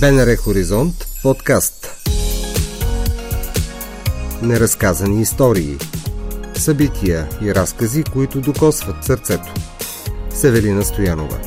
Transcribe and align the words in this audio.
БНР 0.00 0.36
Хоризонт 0.36 0.94
подкаст. 1.22 2.06
Неразказани 4.42 5.20
истории. 5.20 5.76
Събития 6.54 7.28
и 7.42 7.54
разкази, 7.54 8.04
които 8.12 8.40
докосват 8.40 9.04
сърцето. 9.04 9.54
Севелина 10.30 10.84
Стоянова. 10.84 11.38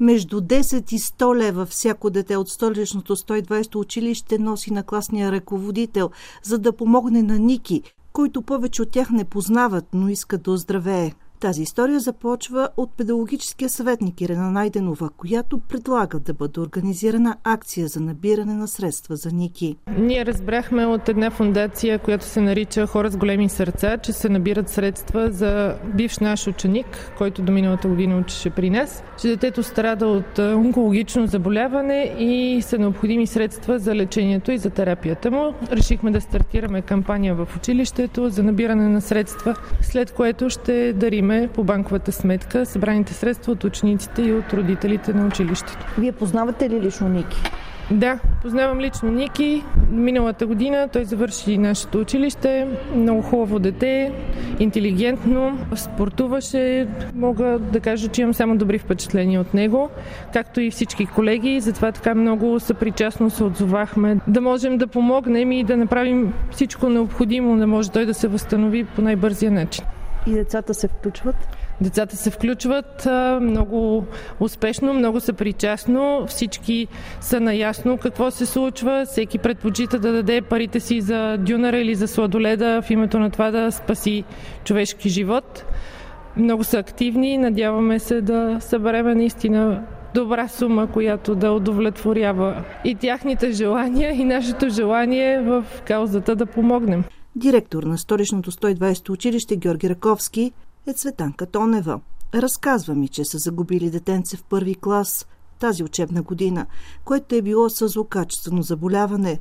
Между 0.00 0.40
10 0.40 0.92
и 0.92 0.98
100 0.98 1.36
лева 1.36 1.66
всяко 1.66 2.10
дете 2.10 2.36
от 2.36 2.48
столичното 2.48 3.16
120 3.16 3.76
училище 3.76 4.38
носи 4.38 4.72
на 4.72 4.82
класния 4.82 5.32
ръководител, 5.32 6.10
за 6.42 6.58
да 6.58 6.72
помогне 6.72 7.22
на 7.22 7.38
Ники, 7.38 7.82
който 8.12 8.42
повече 8.42 8.82
от 8.82 8.90
тях 8.90 9.10
не 9.10 9.24
познават, 9.24 9.84
но 9.92 10.08
искат 10.08 10.42
да 10.42 10.50
оздравее. 10.50 11.12
Тази 11.46 11.62
история 11.62 12.00
започва 12.00 12.68
от 12.76 12.90
педагогическия 12.96 13.68
съветник 13.68 14.20
Ирена 14.20 14.50
Найденова, 14.50 15.08
която 15.16 15.58
предлага 15.58 16.18
да 16.18 16.34
бъде 16.34 16.60
организирана 16.60 17.36
акция 17.44 17.88
за 17.88 18.00
набиране 18.00 18.54
на 18.54 18.68
средства 18.68 19.16
за 19.16 19.30
Ники. 19.30 19.76
Ние 19.98 20.26
разбрахме 20.26 20.86
от 20.86 21.08
една 21.08 21.30
фундация, 21.30 21.98
която 21.98 22.24
се 22.24 22.40
нарича 22.40 22.86
Хора 22.86 23.10
с 23.10 23.16
големи 23.16 23.48
сърца, 23.48 23.98
че 23.98 24.12
се 24.12 24.28
набират 24.28 24.68
средства 24.68 25.32
за 25.32 25.74
бивш 25.94 26.18
наш 26.18 26.46
ученик, 26.46 26.86
който 27.18 27.42
до 27.42 27.52
миналата 27.52 27.88
година 27.88 28.18
учеше 28.18 28.50
при 28.50 28.70
нас, 28.70 29.02
че 29.20 29.28
детето 29.28 29.62
страда 29.62 30.06
от 30.06 30.38
онкологично 30.38 31.26
заболяване 31.26 32.14
и 32.18 32.62
са 32.62 32.78
необходими 32.78 33.26
средства 33.26 33.78
за 33.78 33.94
лечението 33.94 34.52
и 34.52 34.58
за 34.58 34.70
терапията 34.70 35.30
му. 35.30 35.54
Решихме 35.72 36.10
да 36.10 36.20
стартираме 36.20 36.82
кампания 36.82 37.34
в 37.34 37.48
училището 37.56 38.28
за 38.28 38.42
набиране 38.42 38.88
на 38.88 39.00
средства, 39.00 39.56
след 39.82 40.12
което 40.12 40.50
ще 40.50 40.92
дарим 40.92 41.35
платиме 41.36 41.48
по 41.54 41.64
банковата 41.64 42.12
сметка 42.12 42.66
събраните 42.66 43.14
средства 43.14 43.52
от 43.52 43.64
учениците 43.64 44.22
и 44.22 44.32
от 44.32 44.52
родителите 44.52 45.12
на 45.12 45.26
училището. 45.26 45.86
Вие 45.98 46.12
познавате 46.12 46.70
ли 46.70 46.80
лично 46.80 47.08
Ники? 47.08 47.42
Да, 47.90 48.18
познавам 48.42 48.80
лично 48.80 49.10
Ники. 49.10 49.64
Миналата 49.90 50.46
година 50.46 50.88
той 50.92 51.04
завърши 51.04 51.58
нашето 51.58 51.98
училище. 51.98 52.66
Много 52.94 53.22
хубаво 53.22 53.58
дете, 53.58 54.12
интелигентно, 54.58 55.58
спортуваше. 55.74 56.88
Мога 57.14 57.58
да 57.58 57.80
кажа, 57.80 58.08
че 58.08 58.22
имам 58.22 58.34
само 58.34 58.56
добри 58.56 58.78
впечатления 58.78 59.40
от 59.40 59.54
него, 59.54 59.90
както 60.32 60.60
и 60.60 60.70
всички 60.70 61.06
колеги. 61.06 61.60
Затова 61.60 61.92
така 61.92 62.14
много 62.14 62.60
съпричастно 62.60 63.30
се 63.30 63.44
отзовахме 63.44 64.16
да 64.26 64.40
можем 64.40 64.78
да 64.78 64.86
помогнем 64.86 65.52
и 65.52 65.64
да 65.64 65.76
направим 65.76 66.32
всичко 66.50 66.88
необходимо, 66.88 67.56
да 67.56 67.66
може 67.66 67.90
той 67.90 68.06
да 68.06 68.14
се 68.14 68.28
възстанови 68.28 68.84
по 68.84 69.02
най-бързия 69.02 69.52
начин. 69.52 69.84
И 70.26 70.30
децата 70.30 70.74
се 70.74 70.88
включват? 70.88 71.36
Децата 71.80 72.16
се 72.16 72.30
включват 72.30 73.08
много 73.40 74.06
успешно, 74.40 74.94
много 74.94 75.20
са 75.20 75.32
причастно, 75.32 76.24
всички 76.26 76.86
са 77.20 77.40
наясно 77.40 77.98
какво 77.98 78.30
се 78.30 78.46
случва, 78.46 79.04
всеки 79.06 79.38
предпочита 79.38 79.98
да 79.98 80.12
даде 80.12 80.42
парите 80.42 80.80
си 80.80 81.00
за 81.00 81.36
дюнера 81.38 81.78
или 81.78 81.94
за 81.94 82.08
сладоледа 82.08 82.82
в 82.82 82.90
името 82.90 83.18
на 83.18 83.30
това 83.30 83.50
да 83.50 83.72
спаси 83.72 84.24
човешки 84.64 85.08
живот. 85.08 85.64
Много 86.36 86.64
са 86.64 86.78
активни, 86.78 87.38
надяваме 87.38 87.98
се 87.98 88.20
да 88.20 88.56
събереме 88.60 89.14
наистина 89.14 89.82
добра 90.14 90.48
сума, 90.48 90.86
която 90.86 91.34
да 91.34 91.52
удовлетворява 91.52 92.64
и 92.84 92.94
тяхните 92.94 93.50
желания, 93.50 94.12
и 94.12 94.24
нашето 94.24 94.68
желание 94.68 95.40
в 95.40 95.64
каузата 95.86 96.36
да 96.36 96.46
помогнем. 96.46 97.04
Директор 97.36 97.82
на 97.82 97.98
столичното 97.98 98.52
120 98.52 99.10
училище 99.10 99.56
Георги 99.56 99.90
Раковски 99.90 100.52
е 100.86 100.92
Цветанка 100.92 101.46
Тонева. 101.46 102.00
Разказва 102.34 102.94
ми, 102.94 103.08
че 103.08 103.24
са 103.24 103.38
загубили 103.38 103.90
детенце 103.90 104.36
в 104.36 104.44
първи 104.44 104.74
клас 104.74 105.26
тази 105.58 105.84
учебна 105.84 106.22
година, 106.22 106.66
което 107.04 107.34
е 107.34 107.42
било 107.42 107.70
с 107.70 107.88
злокачествено 107.88 108.62
заболяване. 108.62 109.38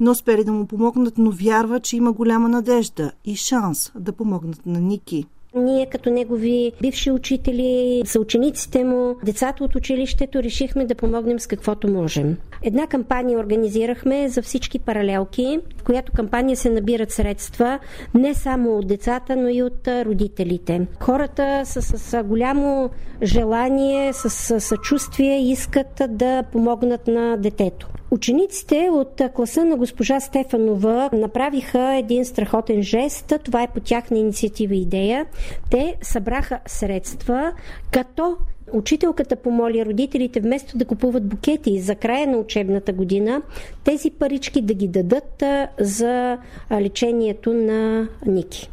Но 0.00 0.10
успели 0.10 0.44
да 0.44 0.52
му 0.52 0.66
помогнат, 0.66 1.18
но 1.18 1.30
вярва, 1.30 1.80
че 1.80 1.96
има 1.96 2.12
голяма 2.12 2.48
надежда 2.48 3.12
и 3.24 3.36
шанс 3.36 3.92
да 3.94 4.12
помогнат 4.12 4.66
на 4.66 4.80
Ники. 4.80 5.26
Ние 5.54 5.86
като 5.86 6.10
негови 6.10 6.72
бивши 6.80 7.10
учители, 7.10 8.02
съучениците 8.04 8.84
му, 8.84 9.16
децата 9.24 9.64
от 9.64 9.74
училището 9.74 10.42
решихме 10.42 10.84
да 10.84 10.94
помогнем 10.94 11.40
с 11.40 11.46
каквото 11.46 11.88
можем. 11.88 12.36
Една 12.62 12.86
кампания 12.86 13.38
организирахме 13.38 14.28
за 14.28 14.42
всички 14.42 14.78
паралелки, 14.78 15.60
в 15.78 15.82
която 15.82 16.12
кампания 16.12 16.56
се 16.56 16.70
набират 16.70 17.10
средства 17.10 17.78
не 18.14 18.34
само 18.34 18.78
от 18.78 18.86
децата, 18.86 19.36
но 19.36 19.48
и 19.48 19.62
от 19.62 19.88
родителите. 19.88 20.86
Хората 21.00 21.62
с, 21.64 21.82
с 21.82 22.22
голямо 22.22 22.90
желание, 23.22 24.12
с 24.12 24.60
съчувствие 24.60 25.50
искат 25.50 26.02
да 26.08 26.42
помогнат 26.52 27.06
на 27.06 27.36
детето. 27.36 27.88
Учениците 28.10 28.88
от 28.92 29.22
класа 29.34 29.64
на 29.64 29.76
госпожа 29.76 30.20
Стефанова 30.20 31.10
направиха 31.12 31.94
един 31.94 32.24
страхотен 32.24 32.82
жест. 32.82 33.32
Това 33.44 33.62
е 33.62 33.68
по 33.68 33.80
тяхна 33.80 34.18
инициатива 34.18 34.74
идея. 34.74 35.26
Те 35.70 35.96
събраха 36.02 36.60
средства, 36.66 37.52
като 37.92 38.36
Учителката 38.72 39.36
помоли 39.36 39.86
родителите 39.86 40.40
вместо 40.40 40.78
да 40.78 40.84
купуват 40.84 41.28
букети 41.28 41.80
за 41.80 41.94
края 41.94 42.26
на 42.26 42.38
учебната 42.38 42.92
година, 42.92 43.42
тези 43.84 44.10
парички 44.10 44.62
да 44.62 44.74
ги 44.74 44.88
дадат 44.88 45.42
за 45.80 46.38
лечението 46.72 47.52
на 47.52 48.08
Ники. 48.26 48.70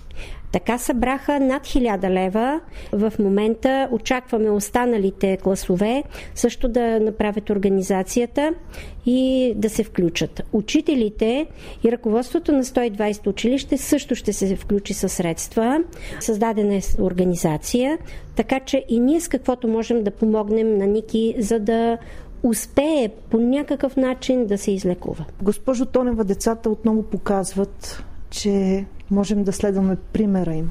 Така 0.55 0.77
събраха 0.77 1.39
над 1.39 1.67
1000 1.67 2.09
лева. 2.09 2.59
В 2.91 3.13
момента 3.19 3.89
очакваме 3.91 4.49
останалите 4.49 5.37
класове 5.37 6.03
също 6.35 6.67
да 6.67 6.99
направят 6.99 7.49
организацията 7.49 8.53
и 9.05 9.53
да 9.55 9.69
се 9.69 9.83
включат. 9.83 10.41
Учителите 10.53 11.47
и 11.83 11.91
ръководството 11.91 12.51
на 12.51 12.63
120 12.63 13.27
училище 13.27 13.77
също 13.77 14.15
ще 14.15 14.33
се 14.33 14.55
включи 14.55 14.93
със 14.93 15.13
средства. 15.13 15.79
Създадена 16.19 16.75
е 16.75 16.81
организация, 16.99 17.97
така 18.35 18.59
че 18.59 18.85
и 18.89 18.99
ние 18.99 19.21
с 19.21 19.27
каквото 19.27 19.67
можем 19.67 20.03
да 20.03 20.11
помогнем 20.11 20.77
на 20.77 20.87
Ники, 20.87 21.35
за 21.39 21.59
да 21.59 21.97
успее 22.43 23.09
по 23.29 23.37
някакъв 23.37 23.97
начин 23.97 24.45
да 24.45 24.57
се 24.57 24.71
излекува. 24.71 25.25
Госпожо 25.41 25.85
Тонева, 25.85 26.23
децата 26.23 26.69
отново 26.69 27.03
показват, 27.03 28.03
че 28.29 28.85
можем 29.11 29.43
да 29.43 29.53
следваме 29.53 29.95
примера 30.13 30.53
им. 30.53 30.69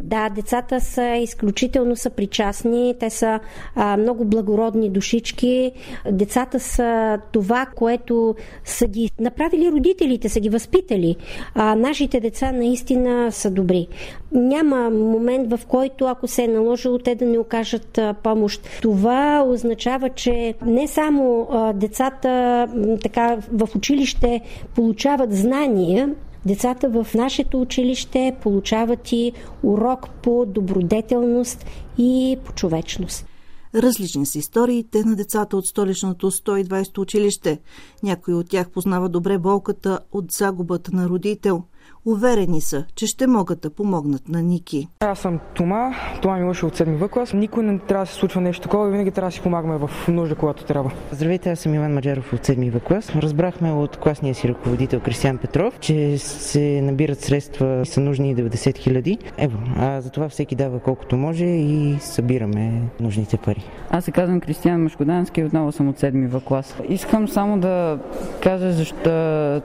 Да, 0.00 0.28
децата 0.28 0.80
са 0.80 1.16
изключително 1.22 1.96
са 1.96 2.10
причастни, 2.10 2.94
те 3.00 3.10
са 3.10 3.40
а, 3.74 3.96
много 3.96 4.24
благородни 4.24 4.90
душички. 4.90 5.72
Децата 6.10 6.60
са 6.60 7.18
това, 7.32 7.66
което 7.66 8.34
са 8.64 8.86
ги 8.86 9.10
направили 9.20 9.72
родителите, 9.72 10.28
са 10.28 10.40
ги 10.40 10.48
възпитали. 10.48 11.16
А 11.54 11.74
нашите 11.74 12.20
деца 12.20 12.52
наистина 12.52 13.32
са 13.32 13.50
добри. 13.50 13.88
Няма 14.32 14.90
момент, 14.90 15.50
в 15.50 15.66
който 15.66 16.06
ако 16.06 16.28
се 16.28 16.44
е 16.44 16.48
наложило 16.48 16.98
те 16.98 17.14
да 17.14 17.24
не 17.24 17.38
окажат 17.38 17.98
а, 17.98 18.14
помощ. 18.22 18.68
Това 18.82 19.44
означава, 19.48 20.08
че 20.08 20.54
не 20.66 20.88
само 20.88 21.48
а, 21.50 21.72
децата 21.72 22.68
така 23.02 23.38
в 23.52 23.68
училище 23.76 24.40
получават 24.74 25.32
знания, 25.32 26.14
Децата 26.46 26.88
в 26.88 27.06
нашето 27.14 27.60
училище 27.60 28.36
получават 28.42 29.12
и 29.12 29.32
урок 29.62 30.08
по 30.22 30.46
добродетелност 30.46 31.66
и 31.98 32.38
по 32.44 32.52
човечност. 32.52 33.26
Различни 33.74 34.26
са 34.26 34.38
историите 34.38 35.04
на 35.04 35.16
децата 35.16 35.56
от 35.56 35.66
столичното 35.66 36.30
120 36.30 36.98
училище. 36.98 37.60
Някои 38.02 38.34
от 38.34 38.48
тях 38.48 38.70
познава 38.70 39.08
добре 39.08 39.38
болката 39.38 40.00
от 40.12 40.32
загубата 40.32 40.90
на 40.94 41.08
родител– 41.08 41.62
Уверени 42.08 42.60
са, 42.60 42.84
че 42.94 43.06
ще 43.06 43.26
могат 43.26 43.60
да 43.60 43.70
помогнат 43.70 44.28
на 44.28 44.42
Ники. 44.42 44.88
Аз 45.00 45.18
съм 45.18 45.40
Тома, 45.54 45.94
Тома 46.22 46.36
ми 46.36 46.48
от 46.48 46.56
7 46.56 47.10
клас. 47.10 47.32
Никой 47.32 47.64
не 47.64 47.78
трябва 47.78 48.04
да 48.04 48.10
се 48.10 48.14
случва 48.14 48.40
нещо 48.40 48.62
такова, 48.62 48.90
винаги 48.90 49.10
трябва 49.10 49.28
да 49.28 49.32
си 49.32 49.40
помагаме 49.40 49.78
в 49.78 49.90
нужда, 50.08 50.34
когато 50.34 50.64
трябва. 50.64 50.90
Здравейте, 51.12 51.50
аз 51.50 51.58
съм 51.58 51.74
Иван 51.74 51.94
Маджаров 51.94 52.32
от 52.32 52.40
7 52.40 52.82
клас. 52.82 53.10
Разбрахме 53.16 53.72
от 53.72 53.96
класния 53.96 54.34
си 54.34 54.48
ръководител 54.48 55.00
Кристиан 55.00 55.38
Петров, 55.38 55.78
че 55.80 56.18
се 56.18 56.80
набират 56.82 57.20
средства 57.20 57.80
и 57.82 57.86
са 57.86 58.00
нужни 58.00 58.36
90 58.36 58.76
хиляди 58.78 59.18
евро. 59.38 59.58
А 59.76 60.00
за 60.00 60.10
това 60.10 60.28
всеки 60.28 60.54
дава 60.54 60.80
колкото 60.80 61.16
може 61.16 61.44
и 61.44 61.96
събираме 62.00 62.82
нужните 63.00 63.36
пари. 63.36 63.64
Аз 63.90 64.04
се 64.04 64.10
казвам 64.10 64.40
Кристиан 64.40 64.82
Машкодански, 64.82 65.44
отново 65.44 65.72
съм 65.72 65.88
от 65.88 66.00
7 66.00 66.44
клас. 66.44 66.76
Искам 66.88 67.28
само 67.28 67.60
да 67.60 67.98
кажа 68.42 68.72
защо 68.72 68.96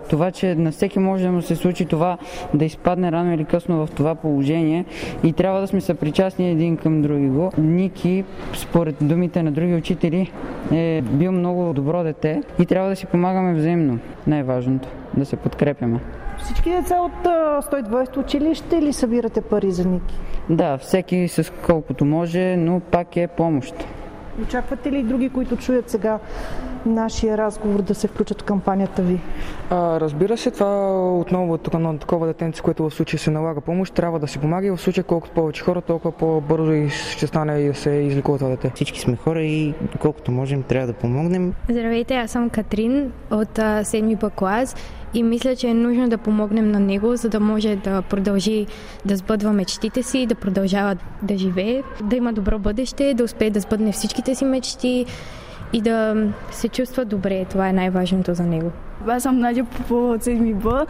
това, 0.09 0.31
че 0.31 0.55
на 0.55 0.71
всеки 0.71 0.99
може 0.99 1.23
да 1.23 1.31
му 1.31 1.41
се 1.41 1.55
случи 1.55 1.85
това 1.85 2.10
да 2.53 2.65
изпадне 2.65 3.11
рано 3.11 3.33
или 3.33 3.45
късно 3.45 3.85
в 3.85 3.91
това 3.91 4.15
положение 4.15 4.85
и 5.23 5.33
трябва 5.33 5.61
да 5.61 5.67
сме 5.67 5.81
съпричастни 5.81 6.51
един 6.51 6.77
към 6.77 7.01
други 7.01 7.27
го. 7.27 7.51
Ники, 7.57 8.23
според 8.53 8.95
думите 9.01 9.43
на 9.43 9.51
други 9.51 9.75
учители, 9.75 10.31
е 10.71 11.01
бил 11.01 11.31
много 11.31 11.73
добро 11.73 12.03
дете 12.03 12.43
и 12.59 12.65
трябва 12.65 12.89
да 12.89 12.95
си 12.95 13.05
помагаме 13.05 13.53
взаимно. 13.53 13.99
Най-важното 14.27 14.87
да 15.17 15.25
се 15.25 15.35
подкрепяме. 15.35 15.99
Всички 16.37 16.69
деца 16.69 16.95
от 17.01 17.25
120 17.25 18.17
училище 18.17 18.77
или 18.77 18.93
събирате 18.93 19.41
пари 19.41 19.71
за 19.71 19.85
Ники? 19.85 20.15
Да, 20.49 20.77
всеки 20.77 21.27
с 21.27 21.53
колкото 21.65 22.05
може, 22.05 22.55
но 22.57 22.79
пак 22.79 23.17
е 23.17 23.27
помощ. 23.27 23.73
Очаквате 24.43 24.91
ли 24.91 24.99
и 24.99 25.03
други, 25.03 25.29
които 25.29 25.57
чуят 25.57 25.89
сега 25.89 26.19
нашия 26.85 27.37
разговор 27.37 27.81
да 27.81 27.95
се 27.95 28.07
включат 28.07 28.41
в 28.41 28.45
кампанията 28.45 29.01
ви? 29.01 29.19
А, 29.69 29.99
разбира 29.99 30.37
се, 30.37 30.51
това 30.51 31.01
отново 31.19 31.57
тук 31.57 31.73
на 31.73 31.97
такова 31.97 32.27
детенце, 32.27 32.61
което 32.61 32.89
в 32.89 32.93
случая 32.93 33.19
се 33.19 33.31
налага 33.31 33.61
помощ, 33.61 33.93
трябва 33.93 34.19
да 34.19 34.27
се 34.27 34.39
помага 34.39 34.67
и 34.67 34.71
в 34.71 34.77
случая 34.77 35.03
колкото 35.03 35.33
повече 35.33 35.63
хора, 35.63 35.81
толкова 35.81 36.11
по-бързо 36.11 36.71
и 36.71 36.89
ще 36.89 37.27
стане 37.27 37.59
и 37.59 37.67
да 37.67 37.73
се 37.73 37.89
излекува 37.89 38.37
това 38.37 38.49
дете. 38.49 38.71
Всички 38.75 38.99
сме 38.99 39.15
хора 39.15 39.41
и 39.41 39.73
колкото 39.99 40.31
можем 40.31 40.63
трябва 40.63 40.87
да 40.87 40.93
помогнем. 40.93 41.53
Здравейте, 41.69 42.15
аз 42.15 42.31
съм 42.31 42.49
Катрин 42.49 43.11
от 43.31 43.57
7 43.57 44.17
Б 44.17 44.29
клас 44.29 44.75
и 45.13 45.23
мисля, 45.23 45.55
че 45.55 45.67
е 45.67 45.73
нужно 45.73 46.09
да 46.09 46.17
помогнем 46.17 46.71
на 46.71 46.79
него, 46.79 47.15
за 47.15 47.29
да 47.29 47.39
може 47.39 47.75
да 47.75 48.01
продължи 48.01 48.67
да 49.05 49.15
сбъдва 49.15 49.53
мечтите 49.53 50.03
си, 50.03 50.25
да 50.25 50.35
продължава 50.35 50.97
да 51.21 51.37
живее, 51.37 51.83
да 52.03 52.15
има 52.15 52.33
добро 52.33 52.59
бъдеще, 52.59 53.13
да 53.13 53.23
успее 53.23 53.49
да 53.49 53.59
сбъдне 53.59 53.91
всичките 53.91 54.35
си 54.35 54.45
мечти 54.45 55.05
и 55.73 55.81
да 55.81 56.15
се 56.51 56.67
чувства 56.67 57.05
добре. 57.05 57.45
Това 57.45 57.69
е 57.69 57.73
най-важното 57.73 58.33
за 58.33 58.43
него. 58.43 58.71
Аз 59.07 59.23
съм 59.23 59.39
Надя 59.39 59.63
по 59.87 60.11
от 60.11 60.21
7 60.23 60.53
Б 60.53 60.85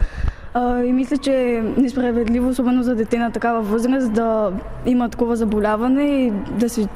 и 0.84 0.92
мисля, 0.92 1.16
че 1.16 1.32
е 1.32 1.62
несправедливо, 1.62 2.48
особено 2.48 2.82
за 2.82 2.94
дете 2.94 3.18
на 3.18 3.30
такава 3.30 3.62
възраст, 3.62 4.12
да 4.12 4.52
има 4.86 5.08
такова 5.08 5.36
заболяване 5.36 6.02
и 6.02 6.30
да 6.58 6.68
се 6.68 6.88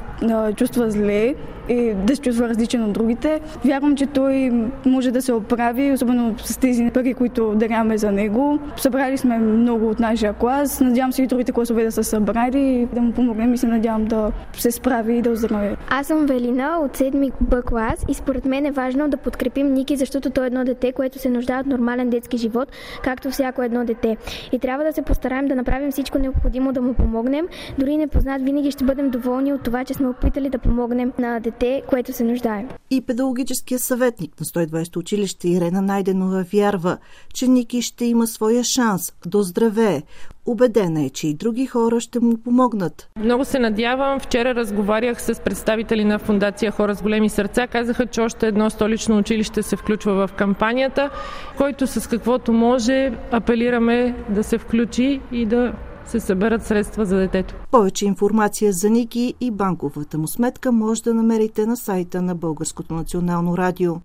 чувства 0.55 0.91
зле 0.91 1.35
и 1.69 1.93
да 1.93 2.15
се 2.15 2.21
чувства 2.21 2.49
различен 2.49 2.83
от 2.83 2.93
другите. 2.93 3.41
Вярвам, 3.65 3.95
че 3.95 4.05
той 4.05 4.51
може 4.85 5.11
да 5.11 5.21
се 5.21 5.33
оправи, 5.33 5.91
особено 5.91 6.35
с 6.37 6.57
тези 6.57 6.89
пари, 6.93 7.13
които 7.13 7.55
даряваме 7.55 7.97
за 7.97 8.11
него. 8.11 8.59
Събрали 8.77 9.17
сме 9.17 9.37
много 9.37 9.89
от 9.89 9.99
нашия 9.99 10.33
клас. 10.33 10.81
Надявам 10.81 11.13
се 11.13 11.23
и 11.23 11.27
другите 11.27 11.51
класове 11.51 11.83
да 11.83 11.91
са 11.91 12.03
събрали, 12.03 12.87
да 12.93 13.01
му 13.01 13.11
помогнем 13.11 13.53
и 13.53 13.57
се 13.57 13.67
надявам 13.67 14.05
да 14.05 14.31
се 14.53 14.71
справи 14.71 15.17
и 15.17 15.21
да 15.21 15.29
оздравее. 15.29 15.75
Аз 15.89 16.07
съм 16.07 16.25
Велина 16.25 16.79
от 16.79 16.97
7 16.97 17.31
Б 17.41 17.61
клас 17.61 18.05
и 18.09 18.13
според 18.13 18.45
мен 18.45 18.65
е 18.65 18.71
важно 18.71 19.09
да 19.09 19.17
подкрепим 19.17 19.73
Ники, 19.73 19.95
защото 19.95 20.29
той 20.29 20.43
е 20.43 20.47
едно 20.47 20.63
дете, 20.63 20.91
което 20.91 21.19
се 21.19 21.29
нуждае 21.29 21.59
от 21.59 21.65
нормален 21.65 22.09
детски 22.09 22.37
живот, 22.37 22.71
както 23.03 23.29
всяко 23.29 23.61
едно 23.61 23.85
дете. 23.85 24.17
И 24.51 24.59
трябва 24.59 24.83
да 24.83 24.93
се 24.93 25.01
постараем 25.01 25.47
да 25.47 25.55
направим 25.55 25.91
всичко 25.91 26.19
необходимо 26.19 26.73
да 26.73 26.81
му 26.81 26.93
помогнем. 26.93 27.47
Дори 27.77 27.97
непознат, 27.97 28.41
винаги 28.41 28.71
ще 28.71 28.83
бъдем 28.83 29.09
доволни 29.09 29.53
от 29.53 29.63
това, 29.63 29.83
че 29.83 29.93
сме 29.93 30.06
опитали 30.09 30.49
да 30.49 30.57
помогнем 30.57 31.13
на 31.19 31.39
дете, 31.39 31.83
което 31.89 32.13
се 32.13 32.23
нуждае. 32.23 32.65
И 32.91 33.01
педагогическия 33.01 33.79
съветник 33.79 34.39
на 34.39 34.45
120 34.45 34.97
училище 34.97 35.49
Ирена 35.49 35.81
Найденова 35.81 36.45
вярва, 36.53 36.97
че 37.33 37.47
Ники 37.47 37.81
ще 37.81 38.05
има 38.05 38.27
своя 38.27 38.63
шанс 38.63 39.13
да 39.25 39.37
оздравее. 39.37 40.03
Убедена 40.45 41.03
е, 41.03 41.09
че 41.09 41.27
и 41.27 41.33
други 41.33 41.65
хора 41.65 41.99
ще 41.99 42.19
му 42.19 42.37
помогнат. 42.37 43.09
Много 43.19 43.45
се 43.45 43.59
надявам. 43.59 44.19
Вчера 44.19 44.55
разговарях 44.55 45.21
с 45.21 45.41
представители 45.41 46.03
на 46.03 46.19
Фундация 46.19 46.71
Хора 46.71 46.95
с 46.95 47.01
големи 47.01 47.29
сърца. 47.29 47.67
Казаха, 47.67 48.05
че 48.05 48.21
още 48.21 48.47
едно 48.47 48.69
столично 48.69 49.17
училище 49.17 49.63
се 49.63 49.75
включва 49.75 50.27
в 50.27 50.33
кампанията, 50.33 51.09
който 51.57 51.87
с 51.87 52.09
каквото 52.09 52.53
може 52.53 53.11
апелираме 53.31 54.15
да 54.29 54.43
се 54.43 54.57
включи 54.57 55.21
и 55.31 55.45
да 55.45 55.73
се 56.07 56.19
съберат 56.19 56.65
средства 56.65 57.05
за 57.05 57.15
детето. 57.15 57.55
Повече 57.71 58.05
информация 58.05 58.73
за 58.73 58.89
Ники 58.89 59.33
и 59.41 59.51
банковата 59.51 60.17
му 60.17 60.27
сметка 60.27 60.71
може 60.71 61.03
да 61.03 61.13
намерите 61.13 61.65
на 61.65 61.77
сайта 61.77 62.21
на 62.21 62.35
Българското 62.35 62.93
национално 62.93 63.57
радио. 63.57 63.95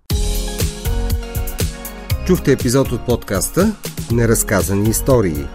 Чухте 2.27 2.53
епизод 2.53 2.93
от 2.93 3.07
подкаста 3.07 3.77
Неразказани 4.13 4.91
истории. 4.91 5.47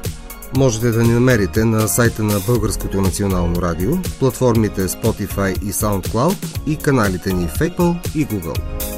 Можете 0.57 0.91
да 0.91 1.03
ни 1.03 1.13
намерите 1.13 1.65
на 1.65 1.87
сайта 1.87 2.23
на 2.23 2.39
Българското 2.47 3.01
национално 3.01 3.61
радио, 3.61 3.91
платформите 4.19 4.81
Spotify 4.81 5.63
и 5.63 5.71
SoundCloud 5.71 6.67
и 6.67 6.77
каналите 6.77 7.33
ни 7.33 7.47
в 7.47 7.59
Apple 7.59 8.15
и 8.15 8.27
Google. 8.27 8.96